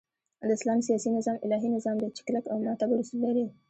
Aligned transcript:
د 0.47 0.49
اسلام 0.57 0.79
سیاسی 0.87 1.09
نظام 1.17 1.37
الهی 1.45 1.69
نظام 1.77 1.95
دی 2.01 2.07
چی 2.15 2.21
کلک 2.27 2.43
او 2.51 2.57
معتبر 2.65 2.95
اصول 2.99 3.19
لری 3.25 3.45